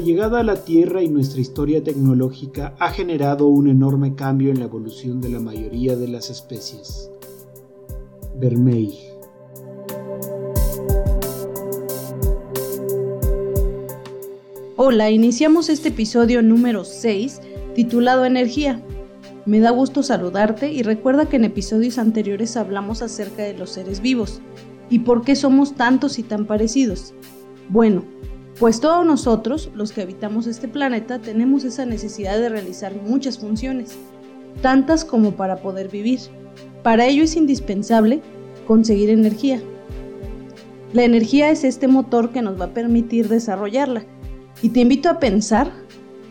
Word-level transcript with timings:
llegada 0.00 0.40
a 0.40 0.42
la 0.42 0.64
Tierra 0.64 1.02
y 1.02 1.08
nuestra 1.08 1.40
historia 1.40 1.82
tecnológica 1.84 2.74
ha 2.78 2.90
generado 2.90 3.46
un 3.46 3.68
enorme 3.68 4.14
cambio 4.14 4.50
en 4.50 4.58
la 4.58 4.64
evolución 4.64 5.20
de 5.20 5.28
la 5.28 5.40
mayoría 5.40 5.96
de 5.96 6.08
las 6.08 6.30
especies. 6.30 7.10
Vermeil 8.36 8.94
Hola, 14.76 15.10
iniciamos 15.10 15.68
este 15.68 15.90
episodio 15.90 16.42
número 16.42 16.84
6 16.84 17.40
titulado 17.74 18.24
Energía. 18.24 18.82
Me 19.44 19.60
da 19.60 19.70
gusto 19.70 20.02
saludarte 20.02 20.72
y 20.72 20.82
recuerda 20.82 21.28
que 21.28 21.36
en 21.36 21.44
episodios 21.44 21.98
anteriores 21.98 22.56
hablamos 22.56 23.02
acerca 23.02 23.42
de 23.42 23.54
los 23.54 23.70
seres 23.70 24.00
vivos 24.00 24.40
y 24.88 25.00
por 25.00 25.22
qué 25.22 25.36
somos 25.36 25.74
tantos 25.74 26.18
y 26.18 26.22
tan 26.22 26.46
parecidos. 26.46 27.14
Bueno, 27.68 28.04
pues 28.60 28.78
todos 28.78 29.06
nosotros, 29.06 29.70
los 29.74 29.90
que 29.90 30.02
habitamos 30.02 30.46
este 30.46 30.68
planeta, 30.68 31.18
tenemos 31.18 31.64
esa 31.64 31.86
necesidad 31.86 32.38
de 32.38 32.50
realizar 32.50 32.94
muchas 32.94 33.38
funciones, 33.38 33.96
tantas 34.60 35.06
como 35.06 35.32
para 35.32 35.62
poder 35.62 35.88
vivir. 35.88 36.20
Para 36.82 37.06
ello 37.06 37.24
es 37.24 37.36
indispensable 37.36 38.20
conseguir 38.66 39.08
energía. 39.08 39.62
La 40.92 41.04
energía 41.04 41.50
es 41.50 41.64
este 41.64 41.88
motor 41.88 42.32
que 42.32 42.42
nos 42.42 42.60
va 42.60 42.66
a 42.66 42.74
permitir 42.74 43.28
desarrollarla. 43.28 44.04
Y 44.60 44.68
te 44.68 44.80
invito 44.80 45.08
a 45.08 45.20
pensar, 45.20 45.72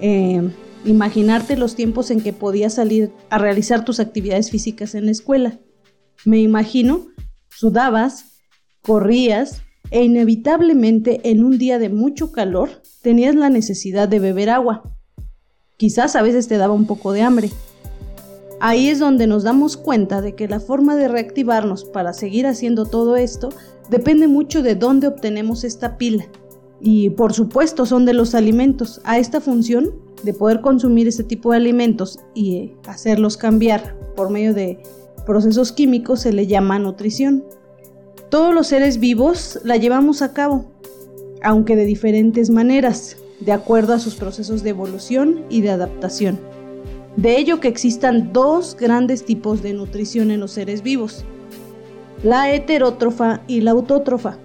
eh, 0.00 0.48
imaginarte 0.84 1.56
los 1.56 1.74
tiempos 1.74 2.12
en 2.12 2.20
que 2.20 2.32
podías 2.32 2.74
salir 2.74 3.10
a 3.30 3.38
realizar 3.38 3.84
tus 3.84 3.98
actividades 3.98 4.48
físicas 4.48 4.94
en 4.94 5.06
la 5.06 5.10
escuela. 5.10 5.58
Me 6.24 6.38
imagino, 6.38 7.08
sudabas, 7.50 8.26
corrías 8.80 9.62
e 9.92 10.02
inevitablemente 10.02 11.20
en 11.30 11.44
un 11.44 11.58
día 11.58 11.78
de 11.78 11.90
mucho 11.90 12.32
calor 12.32 12.70
tenías 13.02 13.34
la 13.34 13.50
necesidad 13.50 14.08
de 14.08 14.18
beber 14.18 14.48
agua. 14.48 14.82
Quizás 15.76 16.16
a 16.16 16.22
veces 16.22 16.48
te 16.48 16.56
daba 16.56 16.72
un 16.72 16.86
poco 16.86 17.12
de 17.12 17.20
hambre. 17.20 17.50
Ahí 18.58 18.88
es 18.88 18.98
donde 18.98 19.26
nos 19.26 19.42
damos 19.42 19.76
cuenta 19.76 20.22
de 20.22 20.34
que 20.34 20.48
la 20.48 20.60
forma 20.60 20.96
de 20.96 21.08
reactivarnos 21.08 21.84
para 21.84 22.14
seguir 22.14 22.46
haciendo 22.46 22.86
todo 22.86 23.16
esto 23.16 23.50
depende 23.90 24.28
mucho 24.28 24.62
de 24.62 24.76
dónde 24.76 25.08
obtenemos 25.08 25.62
esta 25.62 25.98
pila. 25.98 26.24
Y 26.80 27.10
por 27.10 27.34
supuesto 27.34 27.84
son 27.84 28.06
de 28.06 28.14
los 28.14 28.34
alimentos. 28.34 29.00
A 29.04 29.18
esta 29.18 29.40
función 29.40 29.90
de 30.22 30.32
poder 30.32 30.62
consumir 30.62 31.06
este 31.06 31.24
tipo 31.24 31.50
de 31.50 31.58
alimentos 31.58 32.18
y 32.34 32.72
hacerlos 32.86 33.36
cambiar 33.36 33.94
por 34.16 34.30
medio 34.30 34.54
de 34.54 34.82
procesos 35.26 35.70
químicos 35.70 36.20
se 36.20 36.32
le 36.32 36.46
llama 36.46 36.78
nutrición. 36.78 37.44
Todos 38.32 38.54
los 38.54 38.68
seres 38.68 38.98
vivos 38.98 39.60
la 39.62 39.76
llevamos 39.76 40.22
a 40.22 40.32
cabo, 40.32 40.64
aunque 41.42 41.76
de 41.76 41.84
diferentes 41.84 42.48
maneras, 42.48 43.18
de 43.40 43.52
acuerdo 43.52 43.92
a 43.92 43.98
sus 43.98 44.14
procesos 44.14 44.62
de 44.62 44.70
evolución 44.70 45.44
y 45.50 45.60
de 45.60 45.68
adaptación. 45.68 46.40
De 47.16 47.36
ello 47.36 47.60
que 47.60 47.68
existan 47.68 48.32
dos 48.32 48.74
grandes 48.74 49.26
tipos 49.26 49.62
de 49.62 49.74
nutrición 49.74 50.30
en 50.30 50.40
los 50.40 50.52
seres 50.52 50.82
vivos, 50.82 51.26
la 52.22 52.50
heterótrofa 52.50 53.42
y 53.48 53.60
la 53.60 53.72
autótrofa. 53.72 54.38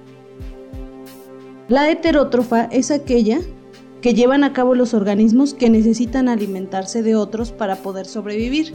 La 1.70 1.90
heterótrofa 1.90 2.66
es 2.66 2.92
aquella 2.92 3.40
que 4.02 4.14
llevan 4.14 4.44
a 4.44 4.52
cabo 4.52 4.76
los 4.76 4.94
organismos 4.94 5.54
que 5.54 5.70
necesitan 5.70 6.28
alimentarse 6.28 7.04
de 7.04 7.16
otros 7.16 7.54
para 7.54 7.78
poder 7.78 8.06
sobrevivir. 8.06 8.74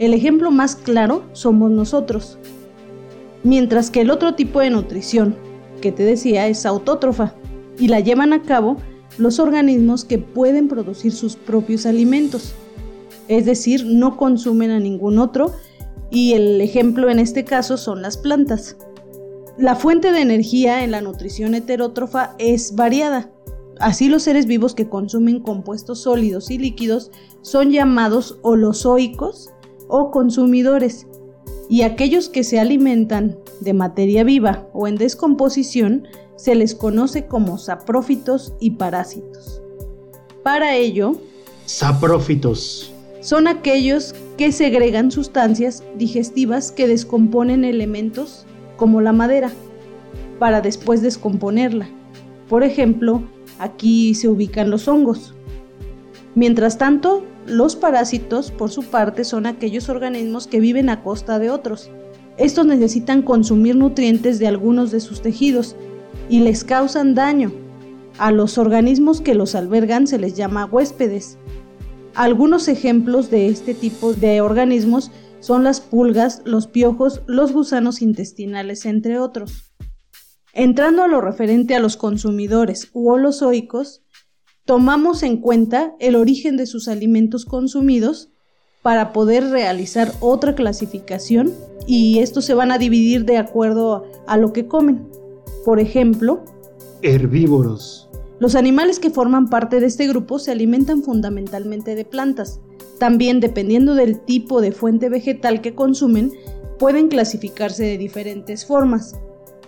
El 0.00 0.14
ejemplo 0.14 0.50
más 0.50 0.74
claro 0.74 1.22
somos 1.32 1.70
nosotros. 1.70 2.40
Mientras 3.48 3.90
que 3.90 4.02
el 4.02 4.10
otro 4.10 4.34
tipo 4.34 4.60
de 4.60 4.68
nutrición 4.68 5.34
que 5.80 5.90
te 5.90 6.02
decía 6.02 6.48
es 6.48 6.66
autótrofa 6.66 7.32
y 7.78 7.88
la 7.88 7.98
llevan 7.98 8.34
a 8.34 8.42
cabo 8.42 8.76
los 9.16 9.38
organismos 9.38 10.04
que 10.04 10.18
pueden 10.18 10.68
producir 10.68 11.12
sus 11.12 11.36
propios 11.36 11.86
alimentos. 11.86 12.52
Es 13.26 13.46
decir, 13.46 13.86
no 13.86 14.18
consumen 14.18 14.70
a 14.70 14.80
ningún 14.80 15.18
otro 15.18 15.54
y 16.10 16.34
el 16.34 16.60
ejemplo 16.60 17.08
en 17.08 17.18
este 17.18 17.46
caso 17.46 17.78
son 17.78 18.02
las 18.02 18.18
plantas. 18.18 18.76
La 19.56 19.76
fuente 19.76 20.12
de 20.12 20.20
energía 20.20 20.84
en 20.84 20.90
la 20.90 21.00
nutrición 21.00 21.54
heterótrofa 21.54 22.34
es 22.38 22.76
variada. 22.76 23.32
Así 23.80 24.10
los 24.10 24.24
seres 24.24 24.44
vivos 24.44 24.74
que 24.74 24.90
consumen 24.90 25.40
compuestos 25.40 26.02
sólidos 26.02 26.50
y 26.50 26.58
líquidos 26.58 27.10
son 27.40 27.70
llamados 27.70 28.40
holozoicos 28.42 29.48
o 29.88 30.10
consumidores 30.10 31.06
y 31.68 31.82
aquellos 31.82 32.28
que 32.28 32.44
se 32.44 32.58
alimentan 32.58 33.36
de 33.60 33.74
materia 33.74 34.24
viva 34.24 34.66
o 34.72 34.86
en 34.86 34.96
descomposición 34.96 36.06
se 36.36 36.54
les 36.54 36.74
conoce 36.74 37.26
como 37.26 37.58
saprófitos 37.58 38.54
y 38.60 38.72
parásitos. 38.72 39.60
Para 40.42 40.76
ello, 40.76 41.20
saprófitos 41.66 42.92
son 43.20 43.48
aquellos 43.48 44.14
que 44.36 44.52
segregan 44.52 45.10
sustancias 45.10 45.82
digestivas 45.96 46.70
que 46.70 46.86
descomponen 46.86 47.64
elementos 47.64 48.46
como 48.76 49.00
la 49.00 49.12
madera 49.12 49.50
para 50.38 50.60
después 50.60 51.02
descomponerla. 51.02 51.88
Por 52.48 52.62
ejemplo, 52.62 53.22
aquí 53.58 54.14
se 54.14 54.28
ubican 54.28 54.70
los 54.70 54.86
hongos. 54.86 55.34
Mientras 56.34 56.78
tanto, 56.78 57.24
los 57.48 57.76
parásitos, 57.76 58.50
por 58.50 58.70
su 58.70 58.84
parte, 58.84 59.24
son 59.24 59.46
aquellos 59.46 59.88
organismos 59.88 60.46
que 60.46 60.60
viven 60.60 60.90
a 60.90 61.02
costa 61.02 61.38
de 61.38 61.50
otros. 61.50 61.90
Estos 62.36 62.66
necesitan 62.66 63.22
consumir 63.22 63.74
nutrientes 63.74 64.38
de 64.38 64.46
algunos 64.46 64.90
de 64.90 65.00
sus 65.00 65.22
tejidos 65.22 65.74
y 66.28 66.40
les 66.40 66.64
causan 66.64 67.14
daño. 67.14 67.52
A 68.18 68.30
los 68.30 68.58
organismos 68.58 69.20
que 69.20 69.34
los 69.34 69.54
albergan 69.54 70.06
se 70.06 70.18
les 70.18 70.34
llama 70.34 70.66
huéspedes. 70.66 71.38
Algunos 72.14 72.68
ejemplos 72.68 73.30
de 73.30 73.48
este 73.48 73.74
tipo 73.74 74.12
de 74.12 74.40
organismos 74.40 75.10
son 75.40 75.64
las 75.64 75.80
pulgas, 75.80 76.42
los 76.44 76.66
piojos, 76.66 77.22
los 77.26 77.52
gusanos 77.52 78.02
intestinales, 78.02 78.86
entre 78.86 79.18
otros. 79.18 79.72
Entrando 80.52 81.02
a 81.02 81.08
lo 81.08 81.20
referente 81.20 81.76
a 81.76 81.80
los 81.80 81.96
consumidores 81.96 82.90
u 82.92 83.10
holozoicos, 83.10 84.02
tomamos 84.68 85.22
en 85.22 85.38
cuenta 85.38 85.94
el 85.98 86.14
origen 86.14 86.58
de 86.58 86.66
sus 86.66 86.88
alimentos 86.88 87.46
consumidos 87.46 88.28
para 88.82 89.14
poder 89.14 89.48
realizar 89.48 90.12
otra 90.20 90.54
clasificación 90.54 91.54
y 91.86 92.18
estos 92.18 92.44
se 92.44 92.52
van 92.52 92.70
a 92.70 92.76
dividir 92.76 93.24
de 93.24 93.38
acuerdo 93.38 94.04
a 94.26 94.36
lo 94.36 94.52
que 94.52 94.66
comen. 94.66 95.08
Por 95.64 95.80
ejemplo, 95.80 96.44
herbívoros. 97.00 98.10
Los 98.40 98.56
animales 98.56 98.98
que 98.98 99.08
forman 99.08 99.48
parte 99.48 99.80
de 99.80 99.86
este 99.86 100.06
grupo 100.06 100.38
se 100.38 100.52
alimentan 100.52 101.02
fundamentalmente 101.02 101.94
de 101.94 102.04
plantas. 102.04 102.60
También, 102.98 103.40
dependiendo 103.40 103.94
del 103.94 104.20
tipo 104.20 104.60
de 104.60 104.72
fuente 104.72 105.08
vegetal 105.08 105.62
que 105.62 105.74
consumen, 105.74 106.34
pueden 106.78 107.08
clasificarse 107.08 107.84
de 107.84 107.96
diferentes 107.96 108.66
formas. 108.66 109.18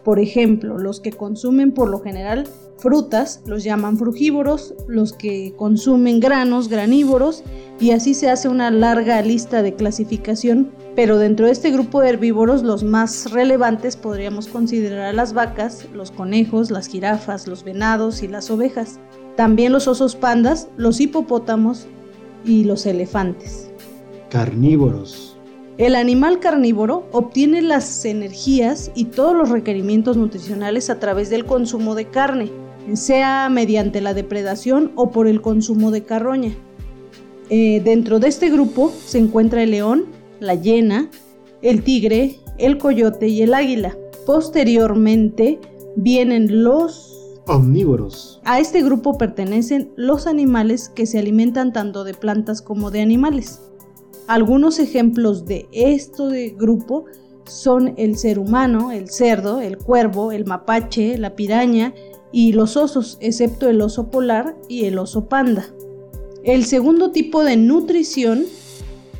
Por 0.05 0.19
ejemplo, 0.19 0.77
los 0.77 1.01
que 1.01 1.13
consumen 1.13 1.73
por 1.73 1.89
lo 1.89 2.01
general 2.01 2.45
frutas 2.81 3.43
los 3.47 3.63
llaman 3.63 3.97
frugívoros, 3.99 4.75
los 4.89 5.13
que 5.13 5.55
consumen 5.57 6.21
granos 6.21 6.69
granívoros 6.69 7.45
y 7.79 7.93
así 7.93 8.15
se 8.15 8.31
hace 8.31 8.49
una 8.49 8.71
larga 8.71 9.23
lista 9.23 9.63
de 9.63 9.75
clasificación, 9.75 10.71
pero 10.97 11.19
dentro 11.19 11.47
de 11.47 11.53
este 11.53 11.71
grupo 11.71 12.01
de 12.01 12.11
herbívoros 12.11 12.63
los 12.63 12.83
más 12.83 13.31
relevantes 13.31 13.97
podríamos 13.97 14.49
considerar 14.49 15.07
a 15.07 15.13
las 15.13 15.33
vacas, 15.33 15.87
los 15.95 16.11
conejos, 16.11 16.71
las 16.71 16.89
jirafas, 16.89 17.47
los 17.47 17.65
venados 17.65 18.23
y 18.23 18.29
las 18.29 18.51
ovejas, 18.51 18.99
también 19.37 19.73
los 19.73 19.87
osos 19.87 20.17
pandas, 20.17 20.69
los 20.77 21.01
hipopótamos 21.01 21.87
y 22.45 22.65
los 22.65 22.87
elefantes. 22.87 23.71
Carnívoros. 24.31 25.37
El 25.79 25.95
animal 25.95 26.41
carnívoro 26.41 27.09
obtiene 27.11 27.63
las 27.63 28.05
energías 28.05 28.91
y 28.95 29.07
todos 29.07 29.35
los 29.35 29.49
requerimientos 29.49 30.19
nutricionales 30.19 30.91
a 30.91 30.99
través 30.99 31.31
del 31.31 31.47
consumo 31.47 31.95
de 31.95 32.05
carne, 32.05 32.51
sea 32.97 33.49
mediante 33.51 34.01
la 34.01 34.15
depredación 34.15 34.93
o 34.97 35.11
por 35.11 35.27
el 35.27 35.41
consumo 35.41 35.91
de 35.91 36.03
carroña. 36.03 36.55
Eh, 37.49 37.81
dentro 37.85 38.21
de 38.21 38.29
este 38.29 38.49
grupo 38.49 38.93
se 39.05 39.19
encuentra 39.19 39.63
el 39.63 39.73
león, 39.73 40.07
la 40.39 40.55
hiena, 40.55 41.11
el 41.63 41.83
tigre, 41.83 42.39
el 42.59 42.79
coyote 42.79 43.29
y 43.29 43.43
el 43.43 43.55
águila. 43.55 43.97
Posteriormente 44.27 45.59
vienen 45.97 46.63
los 46.63 47.11
omnívoros. 47.47 48.41
A 48.45 48.61
este 48.61 48.83
grupo 48.83 49.19
pertenecen 49.19 49.93
los 49.97 50.27
animales 50.27 50.89
que 50.89 51.07
se 51.07 51.19
alimentan 51.19 51.73
tanto 51.73 52.05
de 52.05 52.15
plantas 52.15 52.63
como 52.63 52.91
de 52.91 53.01
animales. 53.01 53.61
Algunos 54.29 54.79
ejemplos 54.79 55.47
de 55.47 55.69
esto 55.73 56.29
de 56.29 56.51
grupo 56.51 57.07
son 57.47 57.95
el 57.97 58.17
ser 58.17 58.39
humano, 58.39 58.93
el 58.93 59.11
cerdo, 59.11 59.61
el 59.61 59.77
cuervo, 59.77 60.31
el 60.31 60.47
mapache, 60.47 61.19
la 61.19 61.35
piraña 61.35 61.93
y 62.33 62.53
los 62.53 62.77
osos, 62.77 63.19
excepto 63.21 63.69
el 63.69 63.81
oso 63.81 64.11
polar 64.11 64.57
y 64.69 64.85
el 64.85 64.99
oso 64.99 65.27
panda. 65.29 65.67
El 66.45 66.65
segundo 66.65 67.11
tipo 67.11 67.45
de 67.45 67.57
nutrición 67.57 68.45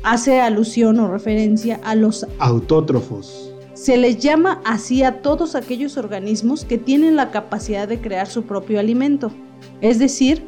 hace 0.03 0.39
alusión 0.39 0.99
o 0.99 1.07
referencia 1.07 1.79
a 1.83 1.95
los 1.95 2.25
autótrofos. 2.39 3.51
Se 3.73 3.97
les 3.97 4.17
llama 4.19 4.61
así 4.65 5.03
a 5.03 5.21
todos 5.21 5.55
aquellos 5.55 5.97
organismos 5.97 6.65
que 6.65 6.77
tienen 6.77 7.15
la 7.15 7.31
capacidad 7.31 7.87
de 7.87 7.99
crear 7.99 8.27
su 8.27 8.43
propio 8.43 8.79
alimento, 8.79 9.31
es 9.81 9.99
decir, 9.99 10.43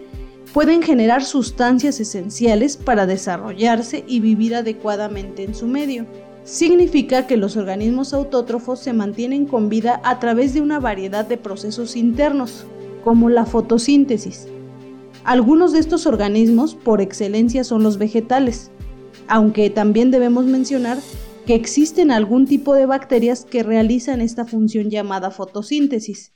pueden 0.54 0.84
generar 0.84 1.24
sustancias 1.24 2.00
esenciales 2.00 2.78
para 2.78 3.08
desarrollarse 3.08 4.04
y 4.08 4.20
vivir 4.20 4.56
adecuadamente 4.56 5.44
en 5.44 5.56
su 5.56 5.68
medio. 5.68 6.06
Significa 6.44 7.26
que 7.26 7.38
los 7.38 7.56
organismos 7.56 8.14
autótrofos 8.14 8.80
se 8.80 8.92
mantienen 8.92 9.46
con 9.46 9.70
vida 9.70 10.02
a 10.04 10.20
través 10.20 10.54
de 10.54 10.62
una 10.62 10.80
variedad 10.80 11.26
de 11.26 11.38
procesos 11.38 11.96
internos, 11.96 12.66
como 13.04 13.30
la 13.30 13.46
fotosíntesis. 13.46 14.48
Algunos 15.24 15.72
de 15.72 15.80
estos 15.80 16.06
organismos 16.06 16.76
por 16.76 17.00
excelencia 17.00 17.64
son 17.64 17.82
los 17.82 17.98
vegetales, 17.98 18.72
aunque 19.28 19.70
también 19.70 20.12
debemos 20.12 20.46
mencionar 20.46 20.98
que 21.46 21.56
existen 21.56 22.12
algún 22.12 22.46
tipo 22.46 22.74
de 22.74 22.86
bacterias 22.86 23.46
que 23.46 23.64
realizan 23.64 24.20
esta 24.20 24.46
función 24.46 24.90
llamada 24.90 25.32
fotosíntesis. 25.32 26.34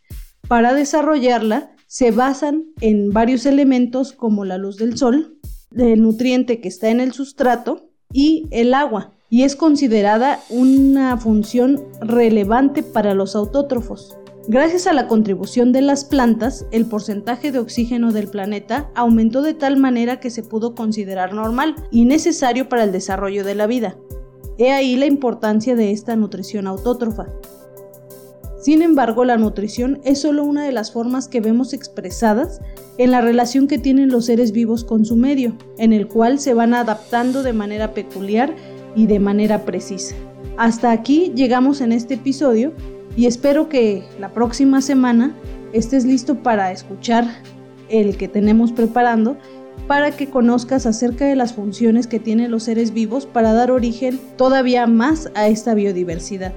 Para 0.48 0.74
desarrollarla 0.74 1.76
se 1.88 2.12
basan 2.12 2.66
en 2.80 3.12
varios 3.12 3.46
elementos 3.46 4.14
como 4.14 4.46
la 4.46 4.58
luz 4.58 4.78
del 4.78 4.98
sol, 4.98 5.38
el 5.76 6.02
nutriente 6.02 6.62
que 6.62 6.70
está 6.70 6.90
en 6.90 7.02
el 7.02 7.12
sustrato 7.12 7.90
y 8.14 8.48
el 8.52 8.74
agua, 8.74 9.17
y 9.30 9.44
es 9.44 9.56
considerada 9.56 10.40
una 10.50 11.18
función 11.18 11.84
relevante 12.02 12.84
para 12.84 13.14
los 13.14 13.36
autótrofos. 13.36 14.18
Gracias 14.50 14.88
a 14.88 14.94
la 14.94 15.08
contribución 15.08 15.74
de 15.74 15.82
las 15.82 16.06
plantas, 16.06 16.66
el 16.72 16.86
porcentaje 16.86 17.52
de 17.52 17.60
oxígeno 17.60 18.14
del 18.14 18.30
planeta 18.30 18.90
aumentó 18.96 19.42
de 19.42 19.54
tal 19.54 19.76
manera 19.76 20.22
que 20.22 20.30
se 20.30 20.42
pudo 20.42 20.74
considerar 20.74 21.34
normal 21.34 21.76
y 21.92 22.06
necesario 22.06 22.70
para 22.70 22.86
el 22.86 22.94
desarrollo 22.94 23.44
de 23.44 23.56
la 23.56 23.68
vida. 23.68 23.98
He 24.58 24.72
ahí 24.72 24.96
la 24.96 25.06
importancia 25.06 25.76
de 25.76 25.92
esta 25.92 26.16
nutrición 26.16 26.66
autótrofa. 26.66 27.28
Sin 28.62 28.82
embargo, 28.82 29.26
la 29.26 29.38
nutrición 29.38 30.00
es 30.06 30.22
solo 30.22 30.46
una 30.46 30.64
de 30.64 30.72
las 30.72 30.94
formas 30.94 31.28
que 31.28 31.42
vemos 31.42 31.74
expresadas 31.74 32.62
en 32.98 33.12
la 33.12 33.22
relación 33.22 33.68
que 33.68 33.78
tienen 33.78 34.10
los 34.10 34.26
seres 34.26 34.54
vivos 34.54 34.84
con 34.86 35.06
su 35.06 35.18
medio, 35.18 35.58
en 35.78 35.92
el 35.92 36.08
cual 36.08 36.40
se 36.40 36.54
van 36.54 36.74
adaptando 36.74 37.44
de 37.44 37.54
manera 37.54 37.94
peculiar 37.94 38.56
y 38.98 39.08
de 39.08 39.20
manera 39.20 39.64
precisa. 39.64 40.16
Hasta 40.58 40.92
aquí 40.92 41.32
llegamos 41.36 41.80
en 41.80 41.94
este 41.94 42.16
episodio 42.16 42.74
y 43.16 43.28
espero 43.28 43.70
que 43.70 44.04
la 44.20 44.34
próxima 44.34 44.82
semana 44.82 45.34
estés 45.72 46.04
listo 46.04 46.36
para 46.44 46.72
escuchar 46.72 47.26
el 47.90 48.18
que 48.18 48.28
tenemos 48.28 48.74
preparando 48.74 49.38
para 49.86 50.12
que 50.12 50.30
conozcas 50.30 50.86
acerca 50.86 51.26
de 51.26 51.36
las 51.36 51.54
funciones 51.54 52.08
que 52.08 52.20
tienen 52.20 52.52
los 52.52 52.64
seres 52.64 52.94
vivos 52.94 53.26
para 53.26 53.54
dar 53.54 53.72
origen 53.72 54.20
todavía 54.36 54.88
más 54.88 55.30
a 55.36 55.48
esta 55.48 55.76
biodiversidad. 55.76 56.54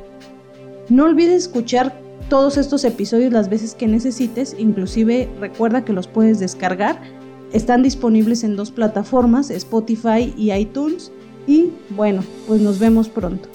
No 0.89 1.05
olvides 1.05 1.45
escuchar 1.45 1.95
todos 2.29 2.57
estos 2.57 2.85
episodios 2.85 3.33
las 3.33 3.49
veces 3.49 3.75
que 3.75 3.87
necesites, 3.87 4.57
inclusive 4.59 5.29
recuerda 5.39 5.85
que 5.85 5.93
los 5.93 6.09
puedes 6.09 6.41
descargar. 6.41 7.01
Están 7.53 7.83
disponibles 7.83 8.43
en 8.43 8.57
dos 8.57 8.71
plataformas, 8.71 9.51
Spotify 9.51 10.33
y 10.37 10.53
iTunes. 10.53 11.13
Y 11.47 11.71
bueno, 11.91 12.23
pues 12.47 12.61
nos 12.61 12.79
vemos 12.79 13.09
pronto. 13.09 13.49